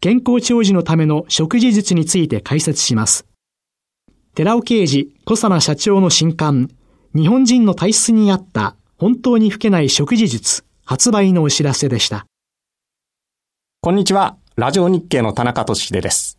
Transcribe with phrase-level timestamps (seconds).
[0.00, 3.26] 健康長寿のための食事術について解説します。
[4.34, 6.70] 寺尾啓治小佐奈社長の新刊、
[7.16, 12.26] 日本人の体質に合った本当に老けない食事術発売のお知らせでした。
[13.80, 14.36] こんにちは。
[14.54, 16.38] ラジオ日経の田中俊秀です。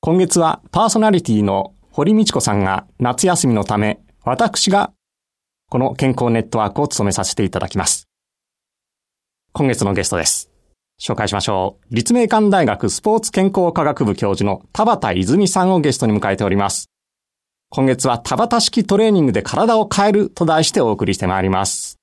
[0.00, 4.92] 今月はパーソナリティの堀道子さんが夏休みのため、私が
[5.68, 8.08] この健康ネットワークを務めさせていただきます。
[9.52, 10.47] 今月のゲストです。
[11.00, 11.94] 紹介しましょう。
[11.94, 16.90] 立命館大学スポーツ健康科学部教授の田畑泉さんをゲストに迎えております。
[17.70, 21.98] 今月は田畑式トレーニングで体を変えると題してお送りしてまいります。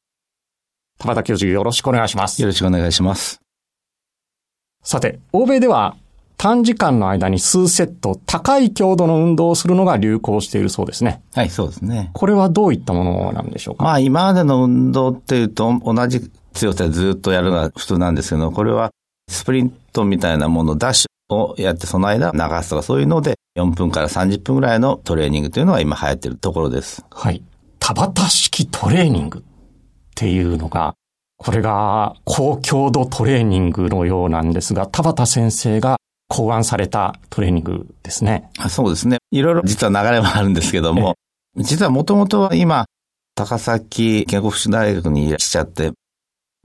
[1.00, 2.42] 田畑教授よろしくお願いします。
[2.42, 3.42] よろしくお願いします。
[4.84, 5.98] さて、欧米では
[6.38, 11.22] 短時間の間に数セット高い強度の運動をするのが流行しているそうですね。
[11.34, 12.12] はい、そうですね。
[12.14, 13.84] これはどういったものなんでしょうか？
[13.84, 18.92] まあ今までの運動っていうと同じ強さでずっとやるのが普通なんですけど、これは
[19.30, 27.06] スプリントみたいなもの、ダッシュをやってその間流すとかそういうので4分から30分ぐらいのトレーニングというのが今流行っているところです。
[27.12, 27.44] はい。
[27.80, 29.42] 田畑式トレーニングっ
[30.16, 30.96] ていうのが、
[31.38, 35.98] これが高強度トレーニングのようなんですが、田畑先生が
[36.28, 38.50] 考案されたトレーニングですね。
[38.70, 39.18] そうですね。
[39.32, 41.16] いろいろ実は流れもあるんですけども、
[41.58, 42.86] 実はもともとは今、
[43.36, 45.92] 高崎健康福祉大学にいらっしゃって、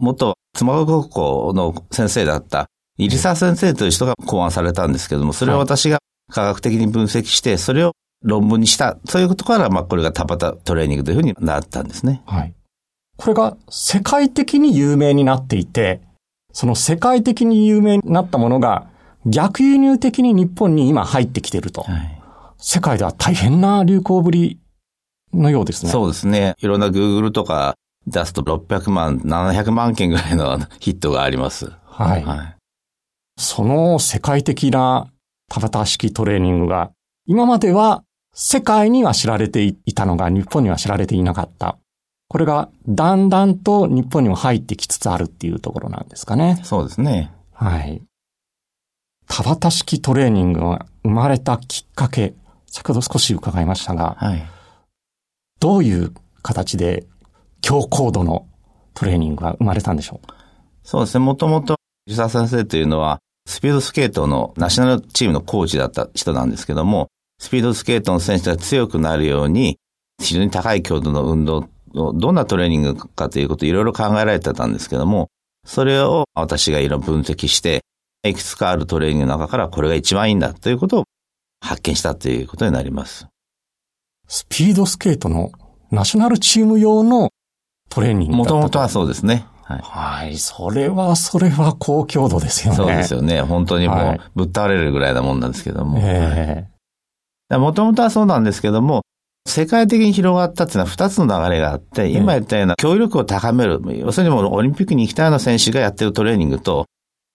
[0.01, 2.67] 元妻川高校の先生だった
[2.99, 6.01] 入澤先生という人が考案されたんですけども、それを私が
[6.31, 8.99] 科学的に分析して、それを論文にした。
[9.07, 12.23] そういうことから、まあ、これが田畑トレーニングというふうになったんですね。
[12.27, 12.55] はい。
[13.17, 16.01] これが世界的に有名になっていて、
[16.53, 18.87] その世界的に有名になったものが
[19.25, 21.83] 逆輸入的に日本に今入ってきていると。
[21.83, 22.21] はい、
[22.59, 24.59] 世界では大変な流行ぶり
[25.33, 25.91] のようですね。
[25.93, 26.55] そうですね。
[26.59, 27.77] いろんな Google とか
[28.11, 31.73] 出すと600万、700万件ぐらいのヒットがあります。
[31.85, 32.25] はい。
[32.25, 32.57] はい、
[33.39, 35.09] その世界的な
[35.49, 36.91] 田畑式トレーニングが、
[37.27, 41.79] 今までは世界には知られていたのが日本には知られていなかった。
[42.29, 46.61] これがだんだんと日本にも入ってきつつあるっていうところなんですかね。
[46.63, 47.33] そうですね。
[47.53, 48.03] はい。
[49.27, 52.35] 田畑式トレーニングが生まれたきっかけ、
[52.67, 54.49] 先ほど少し伺いましたが、はい、
[55.59, 57.07] どういう形で
[57.61, 58.47] 強高度の
[58.95, 60.33] トレーニングが生まれたんでしょう
[60.83, 61.25] そうですね。
[61.25, 61.77] もともと、
[62.07, 69.79] 吉沢先生というのは、スピードスケートのナショナルチームのコーチだった人なんですけども、スピードスケートの選手が強くなるように、
[70.21, 75.29] 非常に高い強度の運動をどんなトレーニングかということをいろいろ考えられてたんですけども、
[75.67, 77.83] それを私がいろいろ分析して、
[78.23, 81.05] いくつかあるトレーニングの中からこれが一番いいんだということを
[81.61, 83.27] 発見したということになります。
[84.29, 85.51] スピードスケートの
[85.91, 87.31] ナショナルチーム用の
[87.91, 89.47] トレーニングもともとはそうですね。
[89.65, 89.81] はい。
[89.83, 90.37] はい。
[90.39, 92.77] それは、それは高強度ですよね。
[92.77, 93.43] そうですよね。
[93.43, 95.99] 本当にもう、ぶっ倒れるぐらいなもんなんですけども。
[96.01, 96.67] え
[97.51, 99.03] えもともとはそうなんですけども、
[99.47, 106.87] 世界的に広がったっていうのは二つの流れがあって、今言ったような協力を高める、要するにもうオリンピックに行きたいような選手がやってるトレーニングと、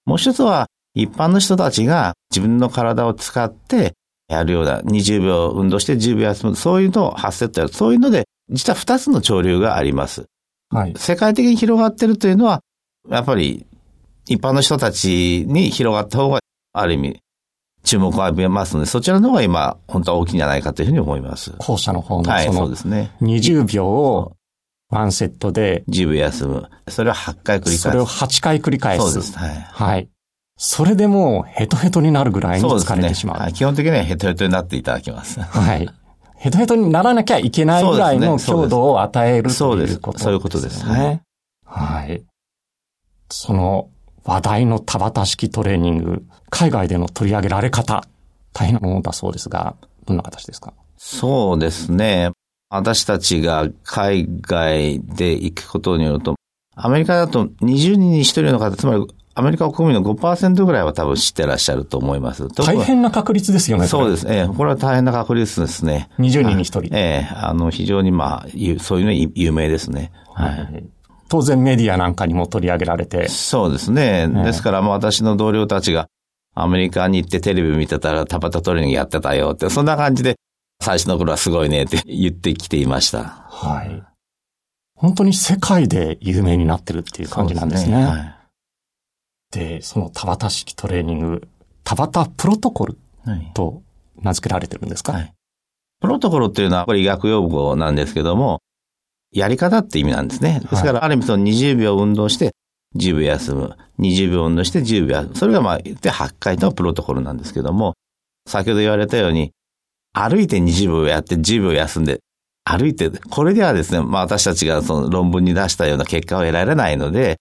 [0.05, 3.93] もう一つは一般の人たちが自分の体を使って
[4.29, 7.73] やるような20秒運動して10秒休む、そういうのを8セットやる。
[7.73, 10.25] そういうので、実は二つの潮流があります。
[10.69, 10.93] はい。
[10.97, 12.61] 世界的に広がってるというのは、
[13.09, 13.65] やっぱり
[14.27, 16.39] 一般の人たちに広がった方が、
[16.73, 17.19] ある意味、
[17.83, 21.53] 注目を浴びますので、そちらの方が今、本当は大きいんじゃないかというふうに思います。
[21.59, 23.15] 後者の方の、はい、そうですね。
[23.21, 24.33] 20秒を
[24.89, 25.83] ワンセットで。
[25.89, 26.69] 10秒休む。
[26.87, 27.81] それを8回繰り返す。
[27.81, 29.03] それを8回繰り返す。
[29.03, 29.37] そうです。
[29.37, 29.51] はい。
[29.51, 30.09] はい。
[30.57, 33.35] それでもうヘトヘトになるぐらいに疲れてしまう。
[33.37, 33.53] うね、はい。
[33.53, 35.41] 基本的にはヘトヘトになっていただきます。
[35.41, 35.89] はい。
[36.45, 40.23] ヘトヘトにならなきゃいけないぐらいの強度を与えるということですね。
[40.25, 41.23] そういうことですね。
[41.65, 42.23] はい。
[43.31, 43.89] その
[44.25, 48.05] 話題の田畑式トレーニング、海外での取り上げられ方、
[48.53, 49.75] 大変なものだそうですが、
[50.05, 50.75] どんな形ですか？
[50.97, 52.29] そうですね。
[52.69, 56.35] 私たちが海外で行くことによると、
[56.75, 59.07] アメリカだと20人に1人の方、つまり
[59.37, 62.47] アメリカ国民の5%ぐらいは多分知ってらっしゃると思います。
[62.47, 63.85] 大変な確率ですよね。
[63.85, 64.25] そうです。
[64.29, 66.09] ええ、これは大変な確率ですね。
[66.19, 66.81] 20人に1人。
[66.95, 68.47] ええ、あの、非常にまあ、
[68.79, 70.13] そういうの有名ですね。
[70.33, 70.85] はい。
[71.27, 73.27] 当然メディアなんかにも取り上げられて。
[73.27, 74.27] そうですね。
[74.27, 76.07] ですから、まあ私の同僚たちが
[76.53, 80.37] アメリカに行ってテレビ見てたらタバタトレーニングやってたよって、そんな感じで
[80.81, 83.23] 最初の頃はすごいねって言ってきていました。
[83.49, 84.03] はい。
[84.95, 87.91] 本当に世界で有名になってるっていう感じなんですね。
[87.91, 88.35] で、ねはい、
[89.81, 91.47] その田畑式トレーニング、
[91.83, 92.97] 田畑プロトコル
[93.53, 93.81] と
[94.21, 95.33] 名付けられてるんですか、はい、
[96.01, 98.61] プロトコルっていうのはこれ医学用語なんですけども、
[99.31, 100.61] やり方って意味なんですね。
[100.61, 102.53] ですから、ある意味その20秒運動して
[102.95, 103.77] 10秒休む。
[103.99, 105.35] 20秒運動して10秒休む。
[105.35, 107.93] それがまあ言って8回のプロトコルなんですけども、
[108.47, 109.51] 先ほど言われたように、
[110.13, 112.19] 歩いて20秒やって10秒休んで、
[112.63, 117.37] 歩いて、これではですね、まあ私たちがその論文に出したような結果を得られないので、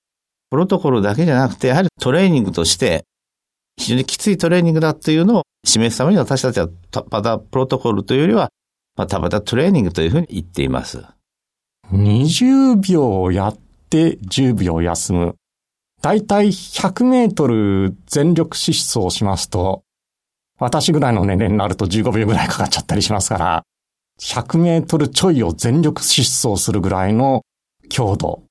[0.55, 3.03] プロトコルだけじゃなくて、やはりトレーニングとして、
[3.77, 6.69] 非常にきついトレーニングだっていうのを示すために私たちは
[7.11, 8.51] またプロトコルというよりは、
[8.95, 11.05] またまたトレーニングというふうに言っています。
[11.93, 13.59] 20秒やっ
[13.91, 15.35] て10秒休む。
[16.01, 19.83] だいたい100メートル全力疾走しますと、
[20.61, 23.63] 私ぐらいの年齢になると15秒ぐらいかかっちゃったりしますから、
[24.21, 27.43] 100メートルちょいを全力疾走するぐらいの
[27.89, 28.45] 強度。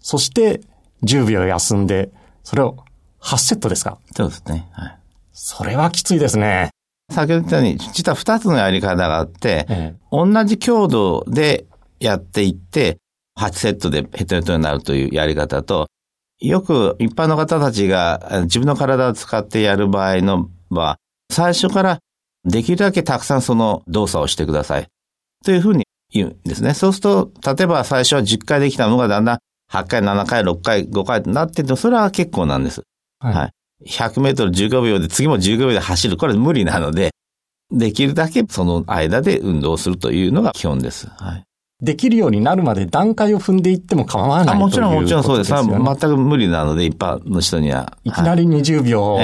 [0.00, 0.62] そして
[1.04, 2.10] 10秒休んで、
[2.42, 2.84] それを
[3.20, 3.98] 8セットですか？
[4.14, 4.68] そうですね。
[4.72, 4.98] はい。
[5.32, 6.70] それはきついですね。
[7.10, 11.66] 先ほど言ったように、実は2つのやり方があって、ええ、同じ強度で
[12.00, 12.98] やっていって、
[13.38, 15.88] 8セットでヘトヘトになるというやり方と、
[16.40, 20.96] よく一般の方たちが自分の体を使ってやる場合のは、
[21.30, 21.98] 最初から
[22.44, 24.88] できるだけたくさんその動作をしてください。
[25.44, 26.74] というふうに言うんですね。
[26.74, 29.38] そうすると、例えば最初は10回できたのがだんだん
[29.72, 32.82] 8回、7回、6回、5回となってて、それは結構なんです。
[33.20, 33.34] はい。
[33.34, 33.52] はい、
[33.88, 36.16] 100メートル15秒で次も15秒で走る。
[36.18, 37.10] これ無理なので、
[37.70, 41.08] できるだけその間で運動するというのが基本です。
[41.16, 41.44] はい。
[41.80, 45.50] できるようになるまで段階を踏んでいっても構わないもちろんもちろんそうです。
[45.50, 47.96] 全く無理なので、一般の人には。
[48.04, 49.18] いきなり20秒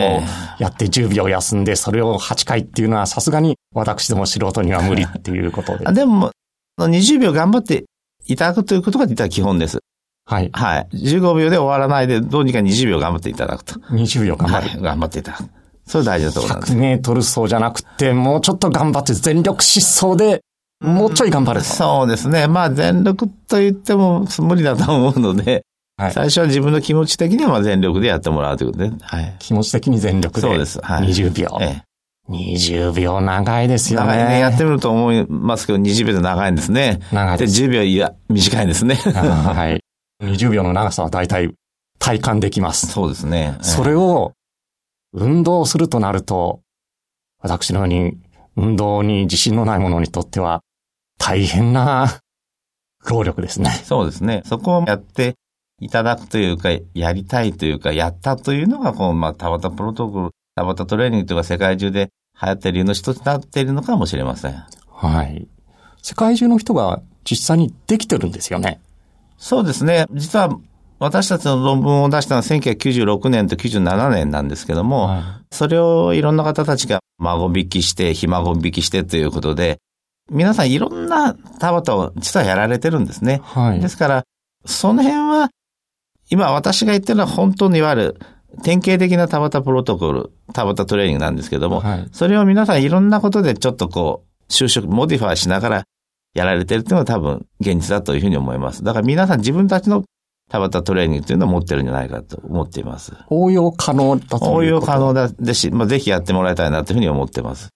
[0.58, 5.92] やって10秒休んで、それを8回っていうのはさすがに私ども素人には無理っていうことで。
[5.92, 6.32] でも、
[6.80, 7.84] 20秒頑張って
[8.26, 9.78] いただくということが実は基本です。
[10.28, 10.50] はい。
[10.52, 10.88] はい。
[10.92, 13.74] 15秒で終わらないで、どうにか20秒頑張っていただくと。
[13.90, 14.68] 20秒頑張る。
[14.68, 15.44] はい、頑張っていただく。
[15.86, 16.72] それ大事なところなんです。
[16.74, 20.42] 100メートル走じゃなくて、もうちょっと頑張って全力疾走で
[20.80, 21.64] もうちょい頑張ると。
[21.64, 22.46] そうですね。
[22.46, 25.64] まあ全力と言っても無理だと思うので、
[25.96, 29.36] はい、最初は自分の気持ち的にはまあ全力でやってもらうということで、はい。
[29.38, 30.46] 気持ち的に全力で。
[30.46, 30.78] そうです。
[30.80, 31.08] はい。
[31.08, 31.58] 20秒。
[31.62, 31.82] ええ。
[32.30, 34.06] 20秒長いですよね。
[34.06, 34.40] 長いね。
[34.40, 37.00] やってみると思いますけど、20秒で長いんですね。
[37.10, 37.60] 長いです。
[37.62, 38.96] で、10秒いや、短いんですね。
[38.96, 39.80] はい。
[40.22, 41.54] 20秒の長さは大体
[41.98, 42.86] 体感できます。
[42.86, 43.58] そうですね。
[43.60, 44.32] それを
[45.12, 46.60] 運動するとなると、
[47.40, 48.18] 私のように
[48.56, 50.62] 運動に自信のない者にとっては、
[51.18, 52.20] 大変な
[53.08, 53.70] 労力ですね。
[53.84, 54.42] そうですね。
[54.44, 55.36] そこをやって
[55.80, 62.10] いただくというか、やりたいというか、やったというのが、この、まあ、田畑プロトコル、田畑トレーニングというか、世界中で
[62.40, 64.64] 流行っている理由の一つになっているのかもしれません。
[64.88, 65.46] はい。
[66.02, 68.80] 世界中の人が実際にできてるんですよね。
[69.38, 70.06] そうですね。
[70.12, 70.58] 実は、
[70.98, 75.22] 私たちの論文を出したのは1996年と97年なんですけども、はい、
[75.54, 79.78] それをいろんな方たちが孫引きして、ひ孫引きしてということで、
[80.30, 83.40] 皆さんいろんな田畑を実はやられてるんですね。
[83.44, 83.80] はい。
[83.80, 84.24] ですから、
[84.66, 85.50] その辺は、
[86.30, 88.20] 今私が言ってるのは本当にいわゆる
[88.62, 95.84] 典型的なタバタプロトコル、タバタトレーニングなんですけども、はい、それを皆さんいろんなことでちょっとこう、修飾、modify しながら
[96.34, 98.84] やられてるっていうのは多分現実だというふうに思います。
[98.84, 100.04] だから皆さん自分たちの
[100.50, 103.12] タバタトレーニングというのを持ってるんじゃないかと思っています。
[103.28, 107.68] 応用可能だと応用可能だですし、まあ、ぜひやってもらいたいなというふうに思っています。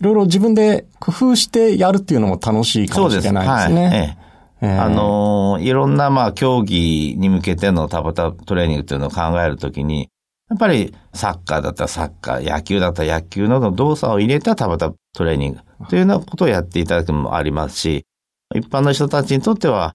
[0.00, 3.74] いろいろ自分で工夫してやるっていうのも楽しいかもしれないですね。
[3.74, 3.96] そうです。
[3.96, 4.02] はい。
[4.02, 4.28] ええ
[4.60, 10.08] あのー、いろんな、まあ、競技に向けてのタバタトレーニングっていうのを考えるときに、
[10.50, 18.06] やっぱりサッカーだったらサッカー、野球だったら野球などの動作を入れたタバタトレーニングというようなことをやっていただくのもありますし、
[18.54, 19.94] 一般の人たちにとっては、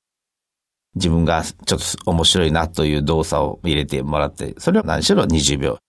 [0.96, 5.80] 自分がちょっと面白いなという動作を入れてもらって、それを何しろ20秒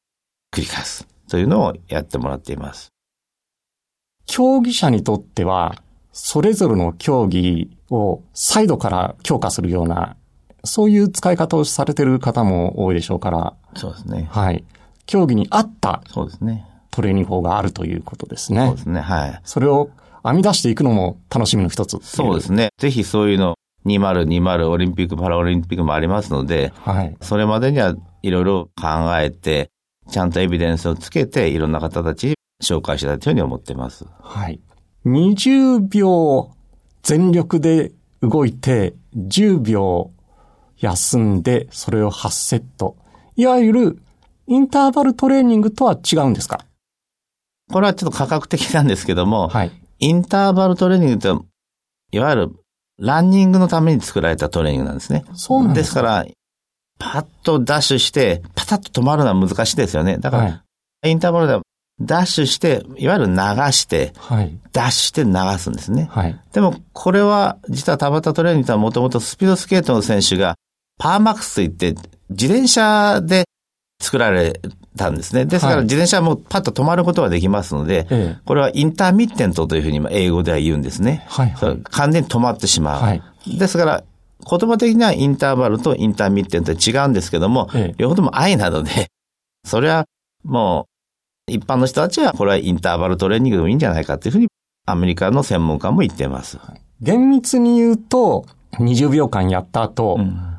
[0.55, 2.93] 繰り返すというのをやってもらっています。
[4.27, 10.17] 競技者にとっては、それぞれの競技を再度から強化するような
[10.65, 13.55] そういう使い方をされてる方も多いでしょうから。
[13.77, 14.29] そうですね。
[14.31, 14.65] はい。
[15.07, 16.03] 競技に合った。
[16.09, 16.67] そうですね。
[16.95, 18.67] トレーニング法があるということですね。
[18.67, 19.01] そうですね。
[19.01, 19.41] はい。
[19.43, 19.91] それを
[20.23, 21.99] 編み出していくのも楽しみの一つ。
[22.03, 22.69] そうですね。
[22.79, 27.17] ぜひそういうの、2020オリンピック、パラオリンピックもありますので、はい。
[27.21, 28.87] それまでにはいろいろ考
[29.19, 29.71] えて、
[30.09, 34.07] ちゃんとエビデンスをつけて、いろんな方たちに紹介したいというふうに思っています。
[34.21, 34.61] はい。
[35.05, 36.51] 20秒
[37.03, 40.13] 全力で動いて、10秒
[40.79, 42.97] 休んで、それを8セット。
[43.37, 44.03] いわゆる、
[44.47, 46.65] インターバルトレーニングとは違うんですか？
[47.73, 49.73] これはちょっと価格的なんですけども、はい。
[49.99, 51.29] インターバルトレーニングって、
[52.13, 52.53] いわゆる、
[52.99, 55.25] ランニングのために作られたトレーニングなんですね。
[55.35, 56.27] そうなんですかですから、
[56.99, 60.19] パッとダッシュして、パタッと止まるのは難しいですよね。
[60.19, 60.63] だから、は
[61.05, 61.63] い、インターバルでは
[62.01, 63.35] ダッシュして、いわゆる流
[63.73, 66.09] して、はい、ダッシュして流すんですね。
[66.11, 70.57] はい、でも、これは、実は田畑トレーニングとはもともとスピードスケートの選手が、
[70.99, 71.95] パーマックスといって、
[72.31, 73.45] 自転車で
[74.01, 74.61] 作られ
[74.97, 75.45] たんですね。
[75.45, 81.25] ですから、自転車もパッと止まることができますので、はい、これはインターミッテントというふうに英語では言うんですね。
[81.29, 83.03] はいはい、完全に止まってしまう。
[83.03, 83.23] はい、
[83.59, 84.05] ですから、
[84.49, 89.11] 言葉的にはインターバルとインターミッテント違うんですけども、ええ、両方とも愛なので、
[89.67, 90.07] それは
[90.45, 90.87] も
[91.49, 94.49] う、一般の人たちはこれはインターバルトレーニングでもいいんじゃないかというふうに、
[94.87, 96.59] アメリカの専門家も言っています。
[97.01, 100.57] 厳密に言うと、20秒間やった後、うん、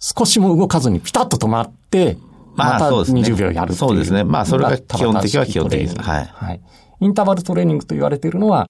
[0.00, 2.16] 少しも動かずにピタッと止まって、
[2.58, 4.24] また20秒やるそうですね。
[4.24, 5.96] まあ、それが基本的は基本的です。
[6.00, 6.24] はい。
[6.26, 6.60] はい。
[7.00, 8.66] インターバルトレーニングと言われているのは、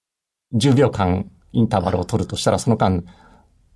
[0.53, 3.03] 10秒間インターバルを取るとしたら、その間、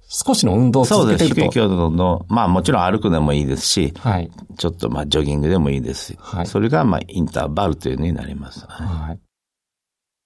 [0.07, 1.35] 少しの運動を続けてると。
[1.35, 1.41] そうです。
[1.41, 4.29] 低い強度の、まあもちろん歩くでもいいですし、はい。
[4.57, 6.47] ちょっとまあジョギングでもいいですし、はい。
[6.47, 8.65] それがまあインターバルというのになります。
[8.67, 9.19] はい。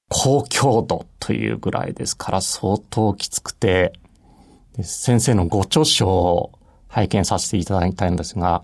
[0.10, 3.94] 高強度というぐらいですから相当きつくて、
[4.82, 6.52] 先生のご著書を
[6.88, 8.64] 拝見させていただきたいんですが、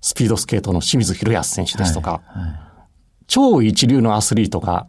[0.00, 2.50] スピードスケートの清水博康選手ですとか、はいはい、
[3.26, 4.86] 超一流のアスリートが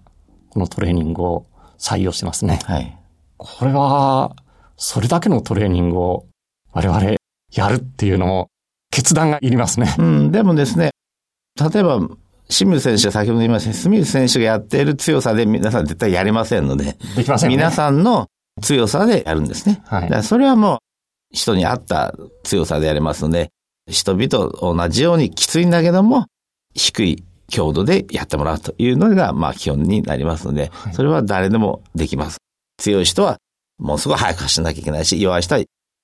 [0.50, 2.60] このトレーニングを採用してますね。
[2.66, 2.98] はい。
[3.38, 4.36] これは、
[4.78, 6.26] それだけのトレーニングを
[6.72, 7.16] 我々
[7.54, 8.50] やるっていうのも
[8.92, 9.96] 決断がいりますね。
[9.98, 10.92] うん、でもですね、
[11.60, 12.00] 例えば、
[12.50, 16.98] 清水選手、先ほど言いました、清水選手がやっている強さで皆さん絶対やりませんので。
[17.16, 17.56] できませんね。
[17.56, 18.28] 皆さんの
[18.62, 19.82] 強さでやるんですね。
[19.86, 20.02] はい。
[20.04, 20.78] だからそれはもう
[21.32, 22.14] 人に合った
[22.44, 23.50] 強さでやりますので、
[23.92, 26.26] 人々と同じようにきついんだけども、
[26.74, 32.38] 低い強度でやってもらうというのが、まあ基本になりますので、はい、それは誰でもできます。
[32.78, 33.38] 強い人は
[33.78, 35.64] もうすごい早く走らなきゃいけないし、弱い人は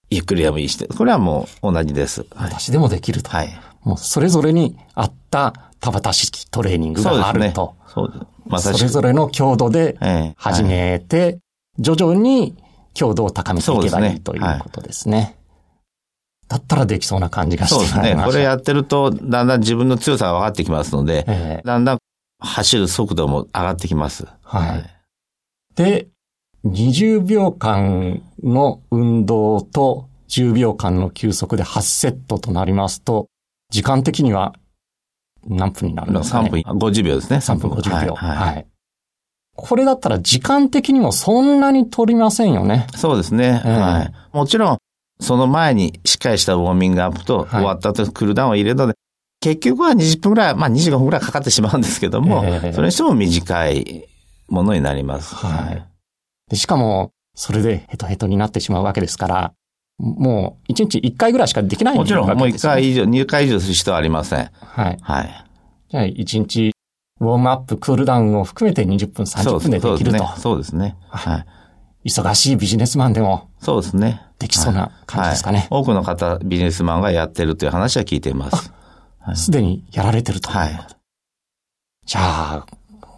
[0.10, 2.26] ゆっくりでもいいし、これはもう同じです。
[2.36, 3.30] 私でもできると。
[3.30, 3.60] はい。
[3.84, 7.76] もうそれぞれに合った田畑式トレーニングがあると。
[7.88, 8.28] そうですね。
[8.48, 9.98] まそれぞれの強度で
[10.36, 11.40] 始めて、
[11.80, 12.58] 徐々に
[12.94, 15.37] 強度を高めていけばいいということですね。
[16.48, 18.22] だったらできそうな感じがしてそうですね。
[18.24, 22.00] これやってると、だんだん自分の強さが分かってきますので、えー、だんだん
[22.40, 24.28] 走る速度も上がってきます。
[24.44, 24.98] はい。
[25.76, 26.08] で、
[26.66, 33.28] 20秒間の運動と10秒間の休息で8セットとなりますと、
[33.70, 34.54] 時間的には
[35.46, 37.38] 何分になるんですかね ?3 分50秒ですね。
[37.38, 38.16] 3分50秒。
[38.16, 38.38] はい。
[38.38, 38.68] はい、
[39.56, 42.88] これだったら時間的にもそんなに取りませんよね。
[42.96, 43.62] そうですね。
[43.66, 44.14] えー、はい。
[44.34, 44.78] もちろん、
[45.20, 48.94] その前にしっかりしたウォーミングアップと、終わった後クールダウンを入れるので、
[49.40, 54.08] 結局は20分ぐらい、まあ25分ぐらいかかってしまうんですけども、えー、それにしても短い
[54.48, 55.36] ものになります。
[55.36, 55.86] はい。
[56.50, 59.54] でしかも、それでヘトヘトになってしまうわけですから、
[60.00, 64.50] もう1日1回ぐらいしかできないもちろん、もう1回以上、2回以上する人はありません。
[64.54, 64.98] はい。
[65.02, 65.46] はい。
[65.90, 66.74] じゃあ1日、
[67.20, 70.28] ウォームアップ、クールダウンを含めて20分、30分でできると。
[70.38, 70.96] そうですね。
[71.10, 71.46] はい。
[72.06, 73.50] 忙しいビジネスマンでも。
[73.60, 74.22] そうですね。
[74.40, 75.60] できそうな感じですかね。
[75.60, 78.72] はい、多くの方、ビジネスマンがやってるという話は聞いています。
[79.36, 80.50] すで、にやられてると。
[80.50, 80.88] はい。
[82.06, 82.66] じゃあ、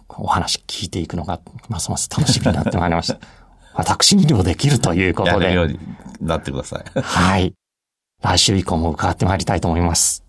[0.08, 3.18] お話聞いていくのが、ますます楽しみになってまいりました。
[3.74, 5.44] 私にもできるということで。
[5.44, 5.78] やるように
[6.20, 7.00] なってください。
[7.00, 7.54] はい。
[8.22, 10.24] 来週以降も伺ってまいりたいと思います。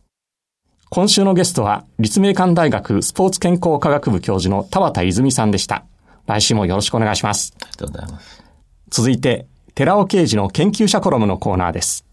[0.89, 5.85] 今週のゲストは、立命館大学スポーツ健康科学部教授の田畑泉さんでした。
[6.31, 7.53] 来週もよろしくお願いします。
[7.61, 8.43] ありがとうございます。
[8.89, 12.05] 続いて、寺尾啓治の研究者コラムのコーナーです。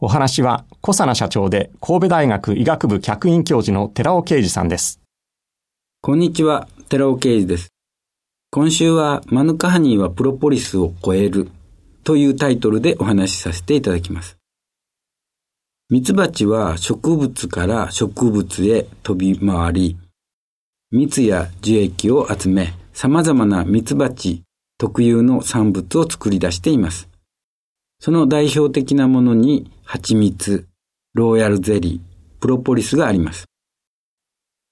[0.00, 5.00] お話は、小佐奈社長で神戸大学医学部客員教授の寺尾啓治さんです。
[6.00, 7.68] こんにちは、寺尾啓治です。
[8.50, 11.50] 今週は、マヌカハニーはプロポリスを超える
[12.04, 14.38] というタイトルでお話しさせていただきます。
[15.90, 19.96] ミツバチは植物から植物へ飛び回り、
[20.90, 24.44] 蜜や樹液を集め、様々なミツバチ
[24.78, 27.10] 特有の産物を作り出しています。
[28.00, 30.66] その代表的なものに蜂蜜、
[31.12, 33.44] ローヤルゼリー、プロポリスがあります。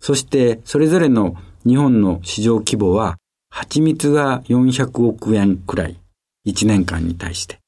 [0.00, 3.18] そしてそれぞれの日本の市場規模は
[3.50, 6.00] 蜂蜜が400億円くらい、
[6.46, 7.58] 1年間に対して。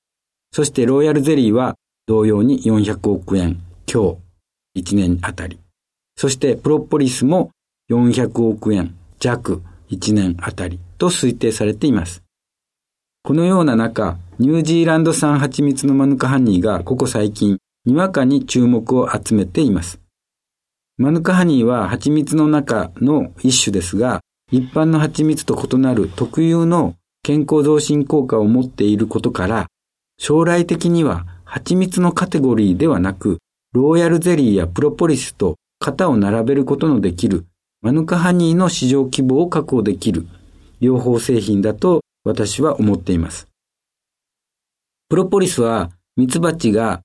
[0.52, 1.74] そしてローヤルゼリーは
[2.06, 4.18] 同様に400億円強、
[4.74, 5.60] 1年あたり。
[6.16, 7.50] そしてプロポリスも
[7.90, 12.22] 400億円弱、1年あたりと推定されています。
[13.22, 20.00] このような中、ニュージーランド産蜂蜜のマヌカハニーがここ最近、にわかに注目を集めています。
[20.98, 29.66] マヌカハニーは蜂蜜の中の一種ですが、一般の蜂蜜と異なる特有の健康増進効果を持っていることから、
[30.18, 33.38] 将来的には蜂蜜のカテゴリーではなく、
[33.72, 37.46] ローヤルゼリーやプロポリスと型を並べることのできる
[37.82, 40.26] マヌカハニーの市場規模を確保できる
[40.80, 43.48] 両方製品だと私は思っています。
[45.08, 47.02] プロポリスはミツバチが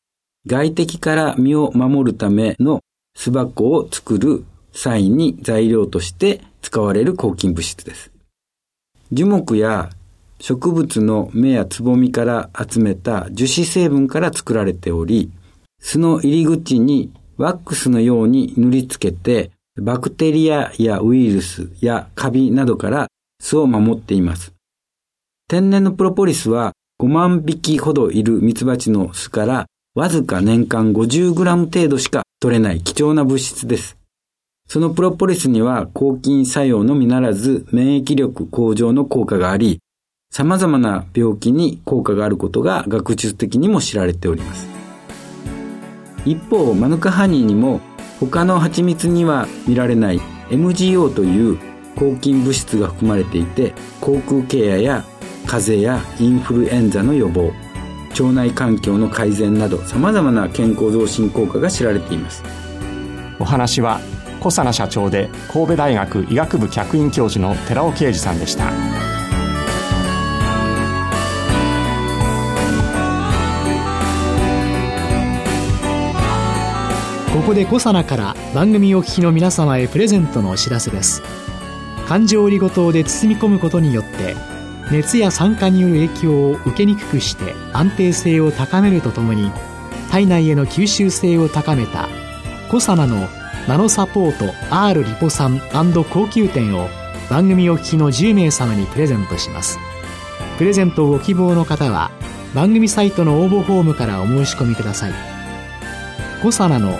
[0.47, 2.81] 外敵から身を守るための
[3.15, 8.11] 巣箱を作る際に材料として使われる抗菌物質です。
[9.11, 9.89] 樹木や
[10.39, 15.31] 植物の芽やつぼみから集めた樹脂成分から作られており、
[15.79, 23.07] 巣の入り口にワックスのように塗りつけて、バクテリアやウイルスやカビなどから
[23.39, 24.53] 巣を守っています。
[25.47, 33.97] 天然のプロポリスは5万匹ほどいるミツバチの巣からわずか年間 50g 程度しか取れない貴重な物質です。
[34.67, 39.79] そのプロポリスには抗菌作用のみならず免疫力向上の効果があり、
[40.31, 44.67] 様々な病気に効果があることが学術的にも知られております。
[46.25, 47.81] 一方、マヌカハニーにも
[48.29, 51.59] 他の蜂蜜には見られない MGO という
[51.95, 55.05] 抗菌物質が含まれていて、口腔ケアや
[55.47, 57.51] 風邪やインフルエンザの予防、
[58.11, 62.43] 腸内環境の改善など様々な健康増進効果が知られています。
[63.39, 63.99] お話は
[64.39, 69.10] 小佐奈社長で神戸大学医学部客員教授の寺尾啓二さんでした。
[77.41, 81.23] ここでコサナから番組お聞きの皆様へプレゼントのお知らせです。
[82.07, 84.35] 環状オリゴ糖で包み込むことによって
[84.91, 89.51] 熱や酸化による影響を受けにくくして安定性を高めるとともに
[90.11, 92.09] 体内への吸収性を高めた
[92.69, 93.27] コサナの
[93.67, 96.89] ナノサポート R リポ酸高級店を
[97.27, 99.79] 番組お聞きの10名様にプレゼントします。
[100.59, 102.11] プレゼントをご希望の方は
[102.53, 105.13] 番組サイトの応募フォームからお申し込みください。
[106.43, 106.99] コサナの